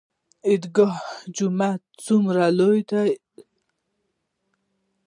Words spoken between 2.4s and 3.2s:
لوی دی؟